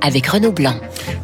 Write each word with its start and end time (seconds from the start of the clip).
avec 0.00 0.26
Renaud 0.26 0.52
Blanc. 0.52 0.74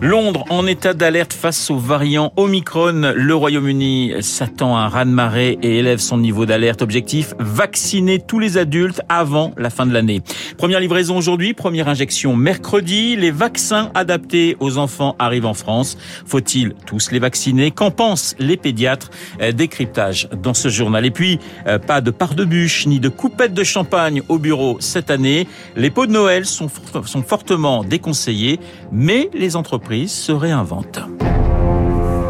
Londres 0.00 0.44
en 0.50 0.66
état 0.66 0.92
d'alerte 0.92 1.32
face 1.32 1.70
au 1.70 1.78
variant 1.78 2.32
Omicron. 2.36 3.12
Le 3.14 3.34
Royaume-Uni 3.34 4.12
s'attend 4.20 4.76
à 4.76 4.80
un 4.80 4.88
raz-de-marée 4.88 5.58
et 5.62 5.78
élève 5.78 5.98
son 5.98 6.18
niveau 6.18 6.46
d'alerte. 6.46 6.82
Objectif, 6.82 7.34
vacciner 7.38 8.18
tous 8.18 8.38
les 8.38 8.58
adultes 8.58 9.00
avant 9.08 9.52
la 9.56 9.70
fin 9.70 9.86
de 9.86 9.92
l'année. 9.92 10.20
Première 10.58 10.80
livraison 10.80 11.16
aujourd'hui, 11.16 11.54
première 11.54 11.88
injection 11.88 12.36
mercredi. 12.36 13.16
Les 13.16 13.30
vaccins 13.30 13.90
adaptés 13.94 14.56
aux 14.60 14.78
enfants 14.78 15.16
arrivent 15.18 15.46
en 15.46 15.54
France. 15.54 15.96
Faut-il 16.26 16.74
tous 16.86 17.10
les 17.10 17.18
vacciner? 17.18 17.70
Qu'en 17.70 17.90
pensent 17.90 18.34
les 18.38 18.56
pédiatres? 18.56 19.10
Décryptage 19.54 20.28
dans 20.42 20.54
ce 20.54 20.68
journal. 20.68 21.06
Et 21.06 21.10
puis, 21.10 21.38
euh, 21.66 21.78
pas 21.78 22.00
de 22.00 22.10
part 22.10 22.34
de 22.34 22.44
bûche 22.44 22.86
ni 22.86 23.00
de 23.00 23.08
coupette 23.08 23.54
de 23.54 23.64
champagne 23.64 24.22
au 24.28 24.38
bureau 24.38 24.76
cette 24.80 25.10
année. 25.10 25.46
Les 25.76 25.90
pots 25.90 26.06
de 26.06 26.12
Noël 26.12 26.44
sont, 26.44 26.68
sont 27.04 27.22
fortement 27.22 27.84
déconseillés 27.84 28.58
mais 28.92 29.30
les 29.32 29.56
entreprises 29.56 30.12
se 30.12 30.32
réinventent. 30.32 31.00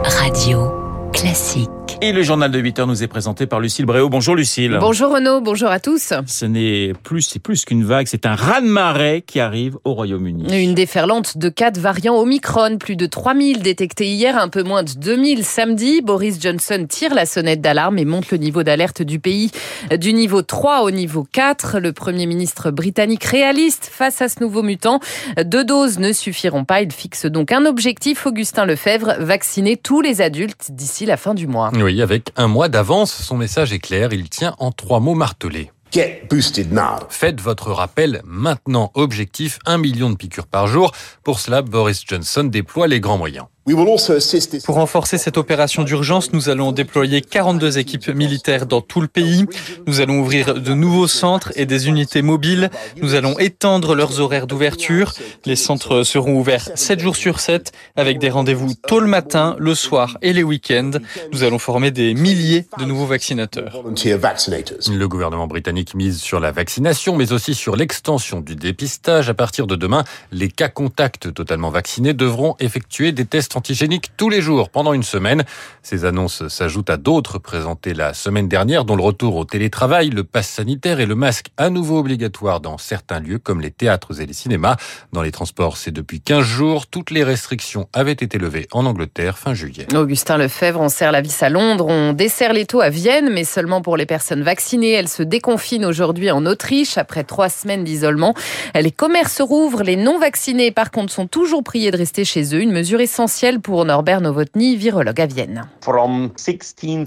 Radio 0.05 0.71
classique. 1.13 1.84
Et 2.01 2.13
le 2.13 2.23
journal 2.23 2.51
de 2.51 2.59
8 2.59 2.81
heures 2.81 2.87
nous 2.87 3.03
est 3.03 3.09
présenté 3.09 3.47
par 3.47 3.61
Lucille 3.61 3.87
Bréau. 3.87 4.09
Bonjour 4.09 4.35
Lucille. 4.35 4.77
Bonjour 4.81 5.13
Renaud, 5.13 5.41
bonjour 5.41 5.71
à 5.71 5.81
tous. 5.81 6.13
Ce 6.27 6.45
n'est 6.45 6.93
plus, 7.03 7.23
c'est 7.23 7.39
plus 7.39 7.65
qu'une 7.65 7.85
vague, 7.85 8.07
c'est 8.09 8.27
un 8.27 8.35
raz-de-marée 8.35 9.23
qui 9.27 9.41
arrive 9.41 9.79
au 9.85 9.95
Royaume-Uni. 9.95 10.63
Une 10.63 10.75
déferlante 10.75 11.39
de 11.39 11.49
cas 11.49 11.71
de 11.71 11.81
variants 11.81 12.17
Omicron, 12.17 12.79
plus 12.79 12.97
de 12.97 13.07
3000 13.07 13.63
détectés 13.63 14.09
hier, 14.09 14.37
un 14.37 14.49
peu 14.49 14.63
moins 14.63 14.83
de 14.83 14.93
2000 14.93 15.45
samedi. 15.45 16.03
Boris 16.03 16.41
Johnson 16.41 16.87
tire 16.89 17.15
la 17.15 17.27
sonnette 17.27 17.61
d'alarme 17.61 17.99
et 17.99 18.05
monte 18.05 18.31
le 18.31 18.39
niveau 18.39 18.63
d'alerte 18.63 19.03
du 19.03 19.21
pays 19.21 19.51
du 19.99 20.13
niveau 20.13 20.43
3 20.43 20.83
au 20.83 20.91
niveau 20.91 21.27
4. 21.31 21.79
Le 21.79 21.93
Premier 21.93 22.27
ministre 22.27 22.71
britannique 22.71 23.25
réaliste 23.25 23.91
face 23.93 24.21
à 24.21 24.29
ce 24.29 24.41
nouveau 24.41 24.63
mutant. 24.63 25.01
Deux 25.43 25.65
doses 25.65 25.99
ne 25.99 26.13
suffiront 26.13 26.65
pas. 26.65 26.83
Il 26.83 26.93
fixe 26.93 27.27
donc 27.27 27.53
un 27.53 27.65
objectif, 27.67 28.27
Augustin 28.27 28.67
Lefebvre, 28.67 29.15
vacciner 29.21 29.77
tous 29.77 30.01
les 30.01 30.21
adultes 30.21 30.71
d'ici 30.71 31.07
la 31.07 31.17
fin 31.17 31.35
du 31.35 31.47
mois. 31.47 31.71
Oui, 31.75 31.84
avec 31.85 32.33
un 32.37 32.49
mois 32.49 32.69
d'avance, 32.69 33.13
son 33.13 33.37
message 33.37 33.73
est 33.73 33.79
clair, 33.79 34.13
il 34.13 34.31
tient 34.31 34.55
en 34.59 34.73
trois 34.73 35.01
mots 35.01 35.15
martelés. 35.15 35.71
Get 35.93 36.27
boosted 36.29 36.73
now. 36.73 37.07
Faites 37.09 37.41
votre 37.41 37.71
rappel 37.71 38.23
maintenant. 38.25 38.91
Objectif 38.95 39.59
1 39.67 39.79
million 39.79 40.11
de 40.11 40.17
piqûres 40.17 40.47
par 40.47 40.67
jour. 40.67 40.93
Pour 41.23 41.39
cela, 41.39 41.63
Boris 41.63 42.03
Johnson 42.07 42.45
déploie 42.45 42.89
les 42.89 43.01
grands 43.01 43.19
moyens. 43.19 43.47
Pour 43.67 44.75
renforcer 44.75 45.17
cette 45.17 45.39
opération 45.39 45.85
d'urgence, 45.85 46.35
nous 46.35 46.51
allons 46.51 46.71
déployer 46.71 47.23
42 47.23 47.79
équipes 47.79 48.09
militaires 48.09 48.67
dans 48.67 48.83
tout 48.83 49.01
le 49.01 49.09
pays. 49.09 49.47
Nous 49.87 50.03
allons 50.03 50.21
ouvrir 50.21 50.55
de 50.55 50.75
nouveaux 50.75 51.07
centres 51.07 51.51
et 51.57 51.65
des 51.65 51.89
unités 51.89 52.21
mobiles. 52.21 52.69
Nous 53.01 53.15
allons 53.15 53.39
étendre 53.39 53.95
leurs 53.95 54.21
horaires 54.21 54.47
d'ouverture. 54.47 55.15
Les 55.47 55.57
centres 55.57 56.03
seront 56.03 56.35
ouverts 56.35 56.69
7 56.75 57.01
jours 57.01 57.17
sur 57.17 57.41
7 57.41 57.73
avec 57.97 58.19
des 58.19 58.29
rendez-vous 58.29 58.75
tôt 58.87 59.01
le 59.01 59.07
matin, 59.07 59.57
le 59.59 59.75
soir 59.75 60.19
et 60.21 60.35
les 60.35 60.43
week-ends. 60.43 60.99
Nous 61.33 61.43
allons 61.43 61.59
former 61.59 61.91
des 61.91 62.13
milliers 62.13 62.67
de 62.79 62.85
nouveaux 62.85 63.07
vaccinateurs. 63.07 63.83
Le 63.83 65.07
gouvernement 65.07 65.47
britannique 65.47 65.95
mise 65.95 66.21
sur 66.21 66.39
la 66.39 66.53
vaccination, 66.53 67.17
mais 67.17 67.33
aussi 67.33 67.55
sur 67.55 67.77
l'extension 67.77 68.43
du 68.43 68.57
dépistage. 68.57 69.31
À 69.31 69.35
partir 69.35 69.67
de 69.67 69.75
demain, 69.75 70.05
les 70.33 70.51
cas 70.51 70.69
contacts 70.69 71.33
totalement 71.33 71.71
vaccinés 71.71 72.13
devront 72.13 72.57
effectuer 72.61 73.13
des 73.13 73.25
tests 73.25 73.54
antigénique 73.57 74.11
tous 74.17 74.29
les 74.29 74.41
jours 74.41 74.71
pendant 74.71 74.93
une 74.93 75.03
semaine. 75.03 75.45
Ces 75.83 76.05
annonces 76.05 76.49
s'ajoutent 76.49 76.91
à 76.91 76.97
d'autres 76.97 77.39
présentées 77.39 77.95
la 77.95 78.15
semaine 78.15 78.49
dernière, 78.49 78.85
dont 78.85 78.97
le 78.97 79.03
retour 79.03 79.37
au 79.37 79.45
télétravail, 79.45 80.11
le 80.11 80.25
pass 80.25 80.49
sanitaire 80.49 81.01
et 81.01 81.07
le 81.07 81.15
masque 81.15 81.49
à 81.57 81.71
nouveau 81.71 81.99
obligatoire 81.99 82.61
dans 82.61 82.79
certains 82.79 83.21
lieux 83.21 83.39
comme 83.39 83.61
les 83.61 83.71
théâtres 83.71 84.21
et 84.21 84.27
les 84.27 84.33
cinémas. 84.33 84.77
Dans 85.13 85.23
les 85.23 85.33
transports, 85.33 85.77
c'est 85.77 85.91
depuis 85.91 86.21
15 86.21 86.45
jours. 86.45 86.87
Toutes 86.87 87.11
les 87.11 87.25
restrictions 87.25 87.89
avaient 87.93 88.13
été 88.13 88.39
levées 88.39 88.67
en 88.73 88.87
Angleterre 88.87 89.39
fin 89.39 89.55
juillet. 89.55 89.87
Augustin 89.95 90.39
Lefebvre, 90.39 90.81
on 90.81 90.89
serre 90.89 91.13
la 91.13 91.21
vis 91.21 91.43
à 91.43 91.49
Londres, 91.49 91.87
on 91.89 92.13
dessert 92.13 92.53
les 92.53 92.67
taux 92.67 92.81
à 92.81 92.91
Vienne, 92.91 93.31
mais 93.33 93.45
seulement 93.45 93.83
pour 93.83 93.97
les 93.97 94.07
personnes 94.07 94.43
vaccinées. 94.43 94.93
Elle 94.93 95.09
se 95.09 95.23
déconfine 95.23 95.85
aujourd'hui 95.85 96.31
en 96.31 96.47
Autriche 96.47 96.99
après 96.99 97.25
trois 97.25 97.49
semaines 97.49 97.85
d'isolement. 97.85 98.35
Les 98.75 98.91
commerces 98.91 99.41
rouvrent, 99.41 99.83
les 99.83 99.97
non 99.97 100.19
vaccinés 100.19 100.71
par 100.71 100.91
contre 100.91 101.13
sont 101.13 101.27
toujours 101.27 101.63
priés 101.63 101.91
de 101.91 101.97
rester 101.97 102.25
chez 102.25 102.55
eux, 102.55 102.61
une 102.61 102.73
mesure 102.73 103.01
essentielle 103.01 103.44
pour 103.53 103.85
Norbert 103.85 104.23
Novotny, 104.23 104.75
virologue 104.75 105.21
à 105.21 105.27
Vienne. 105.27 105.67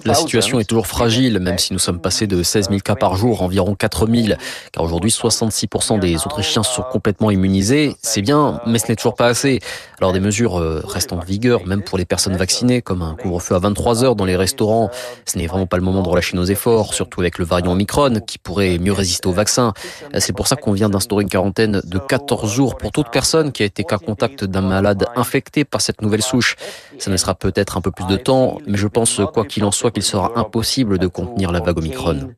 La 0.05 0.13
situation 0.13 0.59
est 0.59 0.65
toujours 0.65 0.85
fragile, 0.85 1.39
même 1.39 1.57
si 1.57 1.73
nous 1.73 1.79
sommes 1.79 1.99
passés 1.99 2.27
de 2.27 2.43
16 2.43 2.67
000 2.69 2.79
cas 2.81 2.93
par 2.93 3.15
jour 3.15 3.41
à 3.41 3.45
environ 3.45 3.73
4 3.73 4.07
000, 4.07 4.37
car 4.71 4.83
aujourd'hui 4.83 5.09
66% 5.09 5.99
des 5.99 6.15
Autrichiens 6.27 6.61
sont 6.61 6.83
complètement 6.83 7.31
immunisés. 7.31 7.95
C'est 8.03 8.21
bien, 8.21 8.61
mais 8.67 8.77
ce 8.77 8.87
n'est 8.87 8.95
toujours 8.95 9.15
pas 9.15 9.25
assez. 9.25 9.61
Alors 9.99 10.13
des 10.13 10.19
mesures 10.19 10.59
euh, 10.59 10.83
restent 10.85 11.11
en 11.11 11.19
vigueur, 11.19 11.65
même 11.65 11.81
pour 11.81 11.97
les 11.97 12.05
personnes 12.05 12.37
vaccinées, 12.37 12.83
comme 12.83 13.01
un 13.01 13.15
couvre-feu 13.15 13.55
à 13.55 13.59
23 13.59 14.03
heures 14.03 14.15
dans 14.15 14.25
les 14.25 14.35
restaurants. 14.35 14.91
Ce 15.25 15.39
n'est 15.39 15.47
vraiment 15.47 15.65
pas 15.65 15.77
le 15.77 15.83
moment 15.83 16.03
de 16.03 16.09
relâcher 16.09 16.37
nos 16.37 16.45
efforts, 16.45 16.93
surtout 16.93 17.21
avec 17.21 17.39
le 17.39 17.45
variant 17.45 17.71
Omicron, 17.71 18.19
qui 18.27 18.37
pourrait 18.37 18.77
mieux 18.77 18.93
résister 18.93 19.27
au 19.27 19.33
vaccin. 19.33 19.73
C'est 20.19 20.33
pour 20.33 20.45
ça 20.45 20.55
qu'on 20.55 20.73
vient 20.73 20.89
d'instaurer 20.89 21.23
une 21.23 21.29
quarantaine 21.29 21.81
de 21.83 21.97
14 21.97 22.51
jours 22.53 22.77
pour 22.77 22.91
toute 22.91 23.09
personne 23.09 23.51
qui 23.51 23.63
a 23.63 23.65
été 23.65 23.83
cas 23.83 23.97
contact 23.97 24.43
d'un 24.43 24.61
malade 24.61 25.07
infecté 25.15 25.65
par 25.65 25.81
cette 25.81 26.03
nouvelle 26.03 26.21
souche. 26.27 26.55
Ça 26.99 27.11
ne 27.11 27.17
sera 27.17 27.35
peut-être 27.35 27.77
un 27.77 27.81
peu 27.81 27.91
plus 27.91 28.07
de 28.07 28.17
temps, 28.17 28.57
mais 28.65 28.77
je 28.77 28.87
pense, 28.87 29.21
quoi 29.33 29.45
qu'il 29.45 29.63
en 29.63 29.71
soit, 29.71 29.91
qu'il 29.91 30.03
sera 30.03 30.31
impossible 30.35 30.97
de 30.97 31.07
contenir 31.07 31.51
la 31.51 31.59
vague 31.59 31.77
Omicron. 31.77 32.29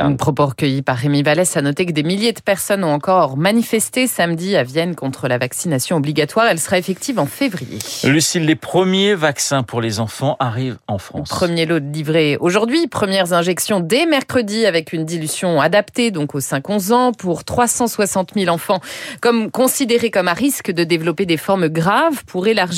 Un 0.00 0.16
propos 0.16 0.46
recueilli 0.46 0.82
par 0.82 0.96
Rémi 0.96 1.22
Vallès 1.22 1.56
a 1.56 1.62
noté 1.62 1.86
que 1.86 1.92
des 1.92 2.02
milliers 2.02 2.32
de 2.32 2.40
personnes 2.40 2.84
ont 2.84 2.92
encore 2.92 3.36
manifesté 3.36 4.06
samedi 4.06 4.56
à 4.56 4.62
Vienne 4.62 4.94
contre 4.94 5.28
la 5.28 5.38
vaccination 5.38 5.96
obligatoire. 5.96 6.46
Elle 6.46 6.58
sera 6.58 6.78
effective 6.78 7.18
en 7.18 7.26
février. 7.26 7.78
Lucille, 8.04 8.46
les 8.46 8.56
premiers 8.56 9.14
vaccins 9.14 9.62
pour 9.62 9.80
les 9.80 10.00
enfants 10.00 10.36
arrivent 10.40 10.78
en 10.88 10.98
France. 10.98 11.28
Premier 11.28 11.66
lot 11.66 11.82
livré 11.92 12.36
aujourd'hui. 12.40 12.86
Premières 12.88 13.32
injections 13.32 13.80
dès 13.80 14.06
mercredi 14.06 14.66
avec 14.66 14.92
une 14.92 15.04
dilution 15.04 15.60
adaptée, 15.60 16.10
donc 16.10 16.34
aux 16.34 16.40
5-11 16.40 16.92
ans, 16.92 17.12
pour 17.12 17.44
360 17.44 18.32
000 18.34 18.52
enfants, 18.52 18.80
comme 19.20 19.50
considérés 19.50 20.10
comme 20.10 20.28
à 20.28 20.34
risque 20.34 20.70
de 20.70 20.84
développer 20.84 21.26
des 21.26 21.36
formes 21.36 21.68
graves 21.68 22.24
pour 22.26 22.46
élargir 22.46 22.71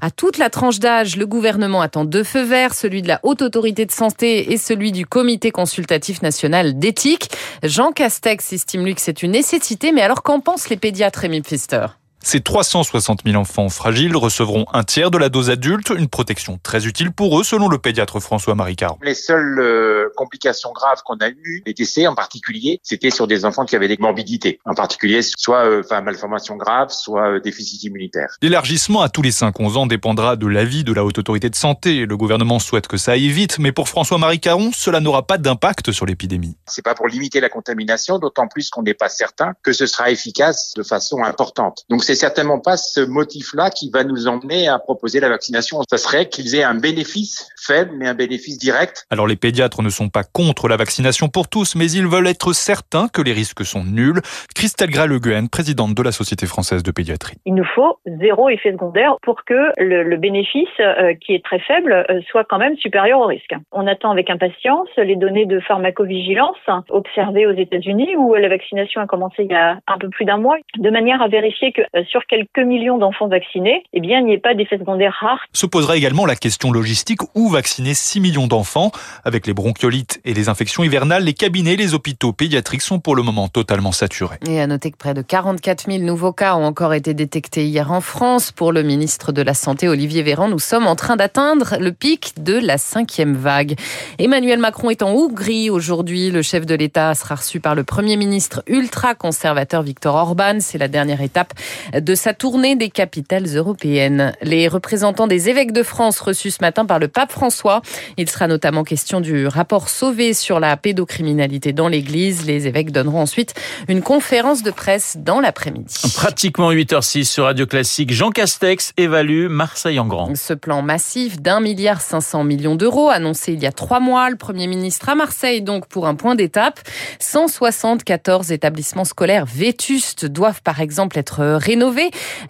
à 0.00 0.10
toute 0.10 0.38
la 0.38 0.50
tranche 0.50 0.80
d'âge. 0.80 1.16
Le 1.16 1.26
gouvernement 1.26 1.80
attend 1.80 2.04
deux 2.04 2.24
feux 2.24 2.42
verts, 2.42 2.74
celui 2.74 3.02
de 3.02 3.08
la 3.08 3.20
Haute 3.22 3.42
Autorité 3.42 3.86
de 3.86 3.92
Santé 3.92 4.52
et 4.52 4.56
celui 4.56 4.92
du 4.92 5.06
Comité 5.06 5.50
consultatif 5.50 6.22
national 6.22 6.78
d'éthique. 6.78 7.30
Jean 7.62 7.92
Castex 7.92 8.52
estime 8.52 8.84
lui 8.84 8.94
que 8.94 9.00
c'est 9.00 9.22
une 9.22 9.32
nécessité, 9.32 9.92
mais 9.92 10.02
alors 10.02 10.22
qu'en 10.22 10.40
pensent 10.40 10.68
les 10.68 10.76
pédiatres, 10.76 11.20
Rémi 11.20 11.40
Pfister? 11.40 11.86
Ces 12.22 12.40
360 12.40 13.20
000 13.24 13.36
enfants 13.36 13.68
fragiles 13.68 14.16
recevront 14.16 14.66
un 14.72 14.82
tiers 14.82 15.10
de 15.10 15.18
la 15.18 15.28
dose 15.28 15.50
adulte, 15.50 15.90
une 15.96 16.08
protection 16.08 16.58
très 16.62 16.86
utile 16.86 17.12
pour 17.12 17.38
eux, 17.40 17.44
selon 17.44 17.68
le 17.68 17.78
pédiatre 17.78 18.20
François-Marie 18.20 18.76
Caron. 18.76 18.98
Les 19.02 19.14
seules 19.14 19.58
euh, 19.60 20.08
complications 20.16 20.72
graves 20.72 21.02
qu'on 21.04 21.16
a 21.18 21.28
eues, 21.28 21.62
les 21.64 21.74
décès 21.74 22.06
en 22.06 22.14
particulier, 22.14 22.80
c'était 22.82 23.10
sur 23.10 23.26
des 23.26 23.44
enfants 23.44 23.64
qui 23.64 23.76
avaient 23.76 23.88
des 23.88 23.96
morbidités, 23.98 24.58
en 24.64 24.74
particulier 24.74 25.22
soit 25.22 25.64
euh, 25.64 25.82
enfin, 25.84 26.00
malformation 26.00 26.56
grave, 26.56 26.90
soit 26.90 27.36
euh, 27.36 27.40
déficit 27.40 27.84
immunitaire. 27.84 28.36
L'élargissement 28.42 29.02
à 29.02 29.08
tous 29.08 29.22
les 29.22 29.30
5-11 29.30 29.76
ans 29.76 29.86
dépendra 29.86 30.36
de 30.36 30.46
l'avis 30.46 30.84
de 30.84 30.92
la 30.92 31.04
Haute 31.04 31.18
Autorité 31.18 31.48
de 31.50 31.56
Santé. 31.56 32.04
Le 32.04 32.16
gouvernement 32.16 32.58
souhaite 32.58 32.88
que 32.88 32.96
ça 32.96 33.12
aille 33.12 33.28
vite, 33.28 33.58
mais 33.58 33.72
pour 33.72 33.88
François-Marie 33.88 34.40
Caron, 34.40 34.70
cela 34.74 35.00
n'aura 35.00 35.26
pas 35.26 35.38
d'impact 35.38 35.92
sur 35.92 36.04
l'épidémie. 36.04 36.56
C'est 36.66 36.84
pas 36.84 36.94
pour 36.94 37.06
limiter 37.06 37.40
la 37.40 37.48
contamination, 37.48 38.18
d'autant 38.18 38.48
plus 38.48 38.70
qu'on 38.70 38.82
n'est 38.82 38.94
pas 38.94 39.08
certain 39.08 39.54
que 39.62 39.72
ce 39.72 39.86
sera 39.86 40.10
efficace 40.10 40.72
de 40.76 40.82
façon 40.82 41.22
importante. 41.22 41.84
Donc 41.88 42.04
c'est 42.08 42.14
certainement 42.14 42.58
pas 42.58 42.78
ce 42.78 43.02
motif-là 43.02 43.68
qui 43.68 43.90
va 43.90 44.02
nous 44.02 44.28
emmener 44.28 44.66
à 44.66 44.78
proposer 44.78 45.20
la 45.20 45.28
vaccination. 45.28 45.80
Ça 45.90 45.98
serait 45.98 46.26
qu'ils 46.26 46.54
aient 46.54 46.62
un 46.62 46.74
bénéfice 46.74 47.50
faible, 47.66 47.90
mais 47.98 48.08
un 48.08 48.14
bénéfice 48.14 48.56
direct. 48.56 49.04
Alors 49.10 49.26
les 49.26 49.36
pédiatres 49.36 49.82
ne 49.82 49.90
sont 49.90 50.08
pas 50.08 50.22
contre 50.24 50.68
la 50.68 50.78
vaccination 50.78 51.28
pour 51.28 51.48
tous, 51.48 51.74
mais 51.76 51.90
ils 51.90 52.06
veulent 52.06 52.26
être 52.26 52.54
certains 52.54 53.08
que 53.08 53.20
les 53.20 53.34
risques 53.34 53.62
sont 53.62 53.84
nuls. 53.84 54.22
Christelle 54.54 54.88
Graleguen, 54.88 55.50
présidente 55.50 55.94
de 55.94 56.02
la 56.02 56.10
Société 56.10 56.46
française 56.46 56.82
de 56.82 56.90
pédiatrie. 56.90 57.36
Il 57.44 57.54
nous 57.54 57.66
faut 57.74 57.98
zéro 58.18 58.48
effet 58.48 58.72
secondaire 58.72 59.16
pour 59.20 59.44
que 59.44 59.72
le, 59.76 60.02
le 60.02 60.16
bénéfice, 60.16 60.66
euh, 60.80 61.12
qui 61.20 61.34
est 61.34 61.44
très 61.44 61.58
faible, 61.58 62.06
euh, 62.08 62.22
soit 62.30 62.44
quand 62.44 62.58
même 62.58 62.78
supérieur 62.78 63.20
au 63.20 63.26
risque. 63.26 63.54
On 63.70 63.86
attend 63.86 64.12
avec 64.12 64.30
impatience 64.30 64.88
les 64.96 65.16
données 65.16 65.44
de 65.44 65.60
pharmacovigilance 65.60 66.56
observées 66.88 67.46
aux 67.46 67.52
États-Unis, 67.52 68.16
où 68.16 68.34
la 68.34 68.48
vaccination 68.48 69.02
a 69.02 69.06
commencé 69.06 69.42
il 69.42 69.50
y 69.50 69.54
a 69.54 69.78
un 69.86 69.98
peu 69.98 70.08
plus 70.08 70.24
d'un 70.24 70.38
mois, 70.38 70.56
de 70.78 70.88
manière 70.88 71.20
à 71.20 71.28
vérifier 71.28 71.72
que 71.72 71.82
sur 72.08 72.24
quelques 72.26 72.58
millions 72.58 72.98
d'enfants 72.98 73.28
vaccinés, 73.28 73.82
eh 73.92 74.00
bien, 74.00 74.20
il 74.20 74.26
n'y 74.26 74.32
ait 74.32 74.38
pas 74.38 74.54
d'effets 74.54 74.78
secondaires 74.78 75.16
rares. 75.20 75.40
Se 75.52 75.66
posera 75.66 75.96
également 75.96 76.26
la 76.26 76.36
question 76.36 76.72
logistique 76.72 77.20
où 77.34 77.48
vacciner 77.48 77.94
6 77.94 78.20
millions 78.20 78.46
d'enfants? 78.46 78.92
Avec 79.24 79.46
les 79.46 79.54
bronchiolites 79.54 80.20
et 80.24 80.34
les 80.34 80.48
infections 80.48 80.84
hivernales, 80.84 81.24
les 81.24 81.34
cabinets, 81.34 81.76
les 81.76 81.94
hôpitaux 81.94 82.32
pédiatriques 82.32 82.82
sont 82.82 83.00
pour 83.00 83.16
le 83.16 83.22
moment 83.22 83.48
totalement 83.48 83.92
saturés. 83.92 84.38
Et 84.46 84.60
à 84.60 84.66
noter 84.66 84.90
que 84.90 84.96
près 84.96 85.14
de 85.14 85.22
44 85.22 85.90
000 85.90 86.04
nouveaux 86.04 86.32
cas 86.32 86.56
ont 86.56 86.64
encore 86.64 86.94
été 86.94 87.14
détectés 87.14 87.64
hier 87.64 87.90
en 87.92 88.00
France. 88.00 88.52
Pour 88.52 88.72
le 88.72 88.82
ministre 88.82 89.32
de 89.32 89.42
la 89.42 89.54
Santé, 89.54 89.88
Olivier 89.88 90.22
Véran, 90.22 90.48
nous 90.48 90.58
sommes 90.58 90.86
en 90.86 90.96
train 90.96 91.16
d'atteindre 91.16 91.76
le 91.80 91.92
pic 91.92 92.34
de 92.42 92.58
la 92.58 92.78
cinquième 92.78 93.34
vague. 93.34 93.74
Emmanuel 94.18 94.58
Macron 94.58 94.90
est 94.90 95.02
en 95.02 95.10
Hongrie 95.10 95.70
aujourd'hui. 95.70 96.30
Le 96.30 96.42
chef 96.42 96.66
de 96.66 96.74
l'État 96.74 97.14
sera 97.14 97.36
reçu 97.36 97.60
par 97.60 97.74
le 97.74 97.84
Premier 97.84 98.16
ministre 98.16 98.62
ultra-conservateur 98.66 99.82
Viktor 99.82 100.14
Orban. 100.14 100.58
C'est 100.60 100.78
la 100.78 100.88
dernière 100.88 101.20
étape 101.20 101.52
de 101.92 102.14
sa 102.14 102.34
tournée 102.34 102.76
des 102.76 102.90
capitales 102.90 103.46
européennes. 103.56 104.34
Les 104.42 104.68
représentants 104.68 105.26
des 105.26 105.48
évêques 105.48 105.72
de 105.72 105.82
France 105.82 106.20
reçus 106.20 106.50
ce 106.50 106.58
matin 106.60 106.84
par 106.84 106.98
le 106.98 107.08
pape 107.08 107.32
François. 107.32 107.82
Il 108.16 108.28
sera 108.28 108.46
notamment 108.46 108.84
question 108.84 109.20
du 109.20 109.46
rapport 109.46 109.88
Sauvé 109.88 110.34
sur 110.34 110.60
la 110.60 110.76
pédocriminalité 110.76 111.72
dans 111.72 111.88
l'Église. 111.88 112.46
Les 112.46 112.66
évêques 112.66 112.92
donneront 112.92 113.22
ensuite 113.22 113.54
une 113.88 114.02
conférence 114.02 114.62
de 114.62 114.70
presse 114.70 115.16
dans 115.18 115.40
l'après-midi. 115.40 115.94
Pratiquement 116.14 116.72
8h06 116.72 117.24
sur 117.24 117.44
Radio 117.44 117.66
Classique. 117.66 118.12
Jean 118.12 118.30
Castex 118.30 118.92
évalue 118.96 119.48
Marseille 119.48 119.98
en 119.98 120.06
grand. 120.06 120.36
Ce 120.36 120.52
plan 120.52 120.82
massif 120.82 121.40
d'un 121.40 121.60
milliard 121.60 122.00
500 122.00 122.44
millions 122.44 122.76
d'euros 122.76 123.08
annoncé 123.08 123.52
il 123.52 123.62
y 123.62 123.66
a 123.66 123.72
trois 123.72 124.00
mois. 124.00 124.30
Le 124.30 124.36
Premier 124.36 124.66
ministre 124.66 125.08
à 125.08 125.14
Marseille 125.14 125.62
donc 125.62 125.86
pour 125.86 126.06
un 126.06 126.14
point 126.14 126.34
d'étape. 126.34 126.80
174 127.18 128.52
établissements 128.52 129.04
scolaires 129.04 129.46
vétustes 129.46 130.26
doivent 130.26 130.62
par 130.62 130.80
exemple 130.80 131.18
être 131.18 131.44
rénovés. 131.44 131.77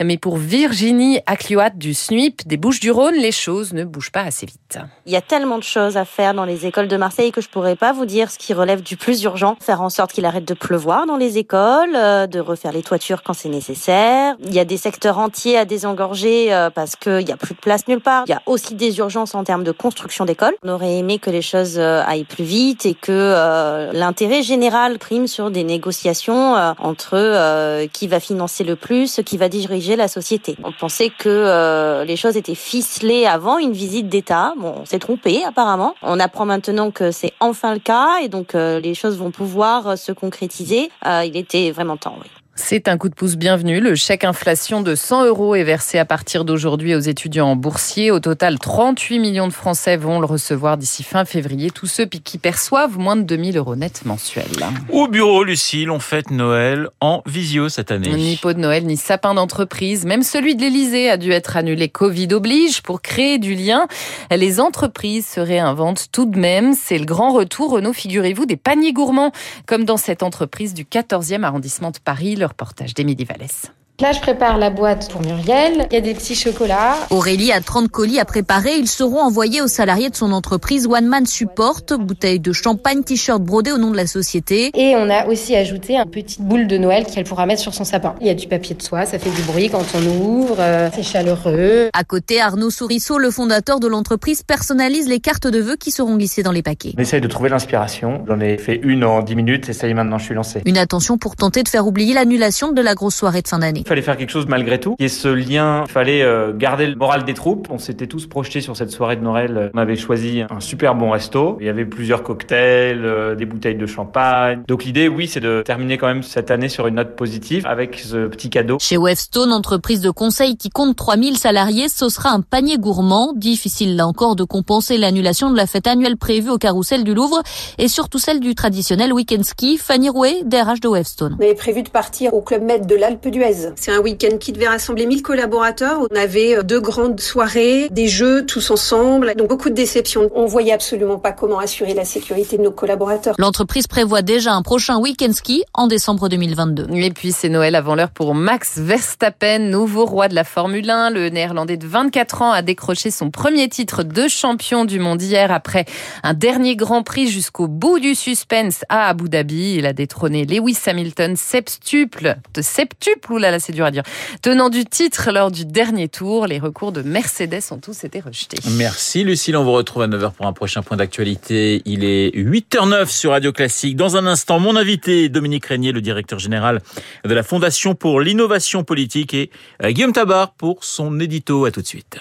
Mais 0.02 0.16
pour 0.18 0.36
Virginie 0.36 1.20
Aclioat 1.26 1.70
du 1.70 1.94
SNUIP 1.94 2.46
des 2.46 2.56
Bouches-du-Rhône, 2.56 3.14
les 3.14 3.32
choses 3.32 3.72
ne 3.72 3.84
bougent 3.84 4.12
pas 4.12 4.22
assez 4.22 4.46
vite. 4.46 4.78
Il 5.06 5.12
y 5.12 5.16
a 5.16 5.20
tellement 5.20 5.58
de 5.58 5.62
choses 5.62 5.96
à 5.96 6.04
faire 6.04 6.34
dans 6.34 6.44
les 6.44 6.66
écoles 6.66 6.88
de 6.88 6.96
Marseille 6.96 7.32
que 7.32 7.40
je 7.40 7.48
pourrais 7.48 7.76
pas 7.76 7.92
vous 7.92 8.06
dire 8.06 8.30
ce 8.30 8.38
qui 8.38 8.54
relève 8.54 8.82
du 8.82 8.96
plus 8.96 9.22
urgent. 9.22 9.56
Faire 9.60 9.82
en 9.82 9.90
sorte 9.90 10.12
qu'il 10.12 10.24
arrête 10.24 10.44
de 10.44 10.54
pleuvoir 10.54 11.06
dans 11.06 11.16
les 11.16 11.38
écoles, 11.38 11.94
euh, 11.94 12.26
de 12.26 12.40
refaire 12.40 12.72
les 12.72 12.82
toitures 12.82 13.22
quand 13.22 13.32
c'est 13.32 13.48
nécessaire. 13.48 14.36
Il 14.44 14.54
y 14.54 14.58
a 14.58 14.64
des 14.64 14.76
secteurs 14.76 15.18
entiers 15.18 15.56
à 15.56 15.64
désengorger 15.64 16.52
euh, 16.52 16.70
parce 16.70 16.96
qu'il 16.96 17.28
y 17.28 17.32
a 17.32 17.36
plus 17.36 17.54
de 17.54 17.60
place 17.60 17.88
nulle 17.88 18.00
part. 18.00 18.24
Il 18.26 18.30
y 18.30 18.34
a 18.34 18.42
aussi 18.46 18.74
des 18.74 18.98
urgences 18.98 19.34
en 19.34 19.44
termes 19.44 19.64
de 19.64 19.72
construction 19.72 20.24
d'écoles. 20.24 20.54
On 20.62 20.68
aurait 20.68 20.98
aimé 20.98 21.18
que 21.18 21.30
les 21.30 21.42
choses 21.42 21.78
euh, 21.78 22.02
aillent 22.06 22.24
plus 22.24 22.44
vite 22.44 22.86
et 22.86 22.94
que 22.94 23.90
l'intérêt 23.92 24.42
général 24.42 24.98
prime 24.98 25.26
sur 25.26 25.50
des 25.50 25.64
négociations 25.64 26.54
entre 26.78 27.86
qui 27.88 28.06
va 28.06 28.20
financer 28.20 28.64
le 28.64 28.76
plus, 28.76 29.17
qui 29.22 29.36
va 29.36 29.48
diriger 29.48 29.96
la 29.96 30.08
société. 30.08 30.56
On 30.64 30.72
pensait 30.72 31.10
que 31.10 32.04
les 32.04 32.16
choses 32.16 32.36
étaient 32.36 32.54
ficelées 32.54 33.26
avant 33.26 33.58
une 33.58 33.72
visite 33.72 34.08
d'État. 34.08 34.54
Bon, 34.58 34.74
on 34.82 34.84
s'est 34.84 34.98
trompé 34.98 35.44
apparemment. 35.44 35.94
On 36.02 36.20
apprend 36.20 36.46
maintenant 36.46 36.90
que 36.90 37.10
c'est 37.10 37.32
enfin 37.40 37.74
le 37.74 37.80
cas 37.80 38.18
et 38.22 38.28
donc 38.28 38.54
les 38.54 38.94
choses 38.94 39.16
vont 39.18 39.30
pouvoir 39.30 39.96
se 39.98 40.12
concrétiser. 40.12 40.90
il 41.04 41.36
était 41.36 41.70
vraiment 41.70 41.96
temps, 41.96 42.16
oui. 42.22 42.37
C'est 42.60 42.88
un 42.88 42.98
coup 42.98 43.08
de 43.08 43.14
pouce 43.14 43.36
bienvenu. 43.36 43.80
Le 43.80 43.94
chèque 43.94 44.24
inflation 44.24 44.82
de 44.82 44.96
100 44.96 45.26
euros 45.26 45.54
est 45.54 45.62
versé 45.62 45.96
à 45.98 46.04
partir 46.04 46.44
d'aujourd'hui 46.44 46.94
aux 46.94 47.00
étudiants 47.00 47.54
boursiers. 47.54 48.10
Au 48.10 48.18
total, 48.18 48.58
38 48.58 49.20
millions 49.20 49.46
de 49.46 49.52
Français 49.52 49.96
vont 49.96 50.18
le 50.18 50.26
recevoir 50.26 50.76
d'ici 50.76 51.04
fin 51.04 51.24
février. 51.24 51.70
Tous 51.70 51.86
ceux 51.86 52.04
qui 52.04 52.36
perçoivent 52.36 52.98
moins 52.98 53.14
de 53.14 53.22
2000 53.22 53.56
euros 53.56 53.76
net 53.76 54.04
mensuels. 54.04 54.44
Au 54.90 55.06
bureau, 55.06 55.44
Lucille, 55.44 55.88
on 55.88 56.00
fête 56.00 56.32
Noël 56.32 56.88
en 57.00 57.22
visio 57.26 57.68
cette 57.68 57.92
année. 57.92 58.10
Ni 58.10 58.36
pot 58.36 58.52
de 58.52 58.58
Noël, 58.58 58.84
ni 58.84 58.96
sapin 58.96 59.34
d'entreprise. 59.34 60.04
Même 60.04 60.24
celui 60.24 60.56
de 60.56 60.60
l'Elysée 60.60 61.08
a 61.10 61.16
dû 61.16 61.30
être 61.30 61.56
annulé. 61.56 61.88
Covid 61.88 62.28
oblige 62.32 62.82
pour 62.82 63.02
créer 63.02 63.38
du 63.38 63.54
lien. 63.54 63.86
Les 64.32 64.58
entreprises 64.58 65.26
se 65.26 65.40
réinventent 65.40 66.08
tout 66.10 66.26
de 66.26 66.38
même. 66.38 66.74
C'est 66.74 66.98
le 66.98 67.06
grand 67.06 67.32
retour, 67.32 67.70
Renaud, 67.70 67.92
figurez-vous, 67.92 68.46
des 68.46 68.56
paniers 68.56 68.92
gourmands, 68.92 69.30
comme 69.64 69.84
dans 69.84 69.96
cette 69.96 70.24
entreprise 70.24 70.74
du 70.74 70.84
14e 70.84 71.44
arrondissement 71.44 71.92
de 71.92 71.98
Paris 72.04 72.34
reportage 72.48 72.94
d'Émilie 72.94 73.24
Vallès. 73.24 73.70
Là, 74.00 74.12
je 74.12 74.20
prépare 74.20 74.58
la 74.58 74.70
boîte 74.70 75.10
pour 75.10 75.22
Muriel. 75.22 75.88
Il 75.90 75.94
y 75.94 75.96
a 75.96 76.00
des 76.00 76.14
petits 76.14 76.36
chocolats. 76.36 76.94
Aurélie 77.10 77.50
a 77.50 77.60
30 77.60 77.88
colis 77.88 78.20
à 78.20 78.24
préparer. 78.24 78.76
Ils 78.78 78.86
seront 78.86 79.18
envoyés 79.18 79.60
aux 79.60 79.66
salariés 79.66 80.08
de 80.08 80.14
son 80.14 80.30
entreprise 80.30 80.86
One 80.86 81.06
Man 81.06 81.26
Support. 81.26 81.80
Bouteilles 81.98 82.38
de 82.38 82.52
champagne, 82.52 83.02
t-shirt 83.02 83.42
brodé 83.42 83.72
au 83.72 83.78
nom 83.78 83.90
de 83.90 83.96
la 83.96 84.06
société. 84.06 84.70
Et 84.74 84.94
on 84.94 85.10
a 85.10 85.26
aussi 85.26 85.56
ajouté 85.56 85.96
une 85.96 86.08
petite 86.08 86.42
boule 86.42 86.68
de 86.68 86.78
Noël 86.78 87.06
qu'elle 87.06 87.24
pourra 87.24 87.44
mettre 87.46 87.60
sur 87.60 87.74
son 87.74 87.82
sapin. 87.82 88.14
Il 88.20 88.28
y 88.28 88.30
a 88.30 88.34
du 88.34 88.46
papier 88.46 88.76
de 88.76 88.82
soie, 88.82 89.04
ça 89.04 89.18
fait 89.18 89.30
du 89.30 89.42
bruit 89.42 89.68
quand 89.68 89.84
on 89.96 90.06
ouvre. 90.06 90.58
Euh, 90.60 90.90
c'est 90.94 91.02
chaleureux. 91.02 91.90
À 91.92 92.04
côté, 92.04 92.40
Arnaud 92.40 92.70
Sourisseau, 92.70 93.18
le 93.18 93.32
fondateur 93.32 93.80
de 93.80 93.88
l'entreprise, 93.88 94.44
personnalise 94.44 95.08
les 95.08 95.18
cartes 95.18 95.48
de 95.48 95.58
vœux 95.58 95.76
qui 95.76 95.90
seront 95.90 96.14
glissées 96.14 96.44
dans 96.44 96.52
les 96.52 96.62
paquets. 96.62 96.94
On 96.96 97.00
essaye 97.00 97.20
de 97.20 97.26
trouver 97.26 97.48
l'inspiration. 97.48 98.22
J'en 98.28 98.38
ai 98.38 98.58
fait 98.58 98.78
une 98.80 99.02
en 99.02 99.22
10 99.22 99.34
minutes 99.34 99.68
et 99.68 99.72
ça 99.72 99.88
y 99.88 99.90
est, 99.90 99.94
maintenant 99.94 100.18
je 100.18 100.24
suis 100.24 100.34
lancé. 100.34 100.62
Une 100.66 100.78
attention 100.78 101.18
pour 101.18 101.34
tenter 101.34 101.64
de 101.64 101.68
faire 101.68 101.84
oublier 101.84 102.14
l'annulation 102.14 102.70
de 102.70 102.80
la 102.80 102.94
grosse 102.94 103.16
soirée 103.16 103.42
de 103.42 103.48
fin 103.48 103.58
d'année. 103.58 103.82
Il 103.88 103.92
fallait 103.96 104.02
faire 104.02 104.18
quelque 104.18 104.28
chose 104.28 104.44
malgré 104.46 104.78
tout. 104.78 104.96
Et 104.98 105.08
ce 105.08 105.28
lien, 105.28 105.84
il 105.86 105.90
fallait 105.90 106.20
euh, 106.20 106.52
garder 106.54 106.86
le 106.86 106.94
moral 106.94 107.24
des 107.24 107.32
troupes. 107.32 107.68
On 107.70 107.78
s'était 107.78 108.06
tous 108.06 108.26
projetés 108.26 108.60
sur 108.60 108.76
cette 108.76 108.90
soirée 108.90 109.16
de 109.16 109.22
Noël. 109.22 109.70
On 109.72 109.78
avait 109.78 109.96
choisi 109.96 110.42
un 110.50 110.60
super 110.60 110.94
bon 110.94 111.10
resto. 111.10 111.56
Il 111.58 111.64
y 111.64 111.70
avait 111.70 111.86
plusieurs 111.86 112.22
cocktails, 112.22 113.02
euh, 113.02 113.34
des 113.34 113.46
bouteilles 113.46 113.76
de 113.76 113.86
champagne. 113.86 114.60
Donc 114.68 114.84
l'idée, 114.84 115.08
oui, 115.08 115.26
c'est 115.26 115.40
de 115.40 115.62
terminer 115.64 115.96
quand 115.96 116.06
même 116.06 116.22
cette 116.22 116.50
année 116.50 116.68
sur 116.68 116.86
une 116.86 116.96
note 116.96 117.16
positive 117.16 117.66
avec 117.66 117.98
ce 117.98 118.26
petit 118.26 118.50
cadeau. 118.50 118.76
Chez 118.78 118.98
Webstone, 118.98 119.54
entreprise 119.54 120.02
de 120.02 120.10
conseil 120.10 120.58
qui 120.58 120.68
compte 120.68 120.94
3000 120.94 121.38
salariés, 121.38 121.88
ce 121.88 122.10
sera 122.10 122.28
un 122.28 122.42
panier 122.42 122.76
gourmand. 122.76 123.32
Difficile 123.34 123.96
là 123.96 124.06
encore 124.06 124.36
de 124.36 124.44
compenser 124.44 124.98
l'annulation 124.98 125.50
de 125.50 125.56
la 125.56 125.66
fête 125.66 125.86
annuelle 125.86 126.18
prévue 126.18 126.50
au 126.50 126.58
carrousel 126.58 127.04
du 127.04 127.14
Louvre 127.14 127.40
et 127.78 127.88
surtout 127.88 128.18
celle 128.18 128.40
du 128.40 128.54
traditionnel 128.54 129.14
week-end 129.14 129.42
ski. 129.44 129.78
Fanny 129.78 130.10
Rouet, 130.10 130.42
DRH 130.44 130.80
de 130.80 130.88
Webstone. 130.88 131.38
On 131.40 131.42
avait 131.42 131.54
prévu 131.54 131.82
de 131.82 131.88
partir 131.88 132.34
au 132.34 132.42
Club 132.42 132.64
Med 132.64 132.84
de 132.84 132.94
l'Alpe 132.94 133.28
d'Huez. 133.28 133.77
C'est 133.80 133.92
un 133.92 134.00
week-end 134.00 134.38
qui 134.38 134.50
devait 134.50 134.66
rassembler 134.66 135.06
1000 135.06 135.22
collaborateurs. 135.22 136.00
On 136.10 136.16
avait 136.16 136.56
euh, 136.56 136.62
deux 136.64 136.80
grandes 136.80 137.20
soirées, 137.20 137.88
des 137.90 138.08
jeux 138.08 138.44
tous 138.44 138.72
ensemble, 138.72 139.34
donc 139.36 139.48
beaucoup 139.48 139.70
de 139.70 139.74
déceptions. 139.74 140.30
On 140.34 140.46
voyait 140.46 140.72
absolument 140.72 141.18
pas 141.18 141.30
comment 141.30 141.60
assurer 141.60 141.94
la 141.94 142.04
sécurité 142.04 142.58
de 142.58 142.62
nos 142.62 142.72
collaborateurs. 142.72 143.36
L'entreprise 143.38 143.86
prévoit 143.86 144.22
déjà 144.22 144.52
un 144.52 144.62
prochain 144.62 144.98
week-end 144.98 145.32
ski 145.32 145.62
en 145.74 145.86
décembre 145.86 146.28
2022. 146.28 146.88
Et 146.92 147.10
puis 147.10 147.30
c'est 147.30 147.48
Noël 147.48 147.76
avant 147.76 147.94
l'heure 147.94 148.10
pour 148.10 148.34
Max 148.34 148.78
Verstappen, 148.78 149.60
nouveau 149.60 150.06
roi 150.06 150.26
de 150.26 150.34
la 150.34 150.44
Formule 150.44 150.90
1. 150.90 151.10
Le 151.10 151.28
néerlandais 151.28 151.76
de 151.76 151.86
24 151.86 152.42
ans 152.42 152.50
a 152.50 152.62
décroché 152.62 153.12
son 153.12 153.30
premier 153.30 153.68
titre 153.68 154.02
de 154.02 154.26
champion 154.26 154.86
du 154.86 154.98
monde 154.98 155.22
hier 155.22 155.52
après 155.52 155.84
un 156.24 156.34
dernier 156.34 156.74
Grand 156.74 157.04
Prix 157.04 157.28
jusqu'au 157.28 157.68
bout 157.68 158.00
du 158.00 158.16
suspense 158.16 158.84
à 158.88 159.08
Abu 159.08 159.28
Dhabi. 159.28 159.76
Il 159.76 159.86
a 159.86 159.92
détrôné 159.92 160.46
Lewis 160.46 160.78
Hamilton, 160.84 161.36
septuple, 161.36 162.38
septuple, 162.60 163.32
oulala 163.32 163.60
c'est 163.68 163.74
dur 163.74 163.84
à 163.84 163.90
dire, 163.90 164.02
tenant 164.40 164.70
du 164.70 164.86
titre 164.86 165.30
lors 165.30 165.50
du 165.50 165.66
dernier 165.66 166.08
tour. 166.08 166.46
Les 166.46 166.58
recours 166.58 166.90
de 166.90 167.02
Mercedes 167.02 167.60
ont 167.70 167.76
tous 167.76 168.02
été 168.02 168.18
rejetés. 168.18 168.56
Merci 168.78 169.24
Lucille, 169.24 169.58
on 169.58 169.64
vous 169.64 169.72
retrouve 169.72 170.02
à 170.02 170.08
9h 170.08 170.32
pour 170.32 170.46
un 170.46 170.54
prochain 170.54 170.80
point 170.80 170.96
d'actualité. 170.96 171.82
Il 171.84 172.02
est 172.02 172.34
8h09 172.34 173.08
sur 173.08 173.32
Radio 173.32 173.52
Classique. 173.52 173.94
Dans 173.94 174.16
un 174.16 174.24
instant, 174.24 174.58
mon 174.58 174.74
invité 174.74 175.28
Dominique 175.28 175.66
Régnier, 175.66 175.92
le 175.92 176.00
directeur 176.00 176.38
général 176.38 176.80
de 177.26 177.34
la 177.34 177.42
Fondation 177.42 177.94
pour 177.94 178.22
l'innovation 178.22 178.84
politique 178.84 179.34
et 179.34 179.50
euh, 179.82 179.90
Guillaume 179.90 180.14
Tabar 180.14 180.52
pour 180.52 180.82
son 180.82 181.20
édito. 181.20 181.66
À 181.66 181.70
tout 181.70 181.82
de 181.82 181.86
suite. 181.86 182.18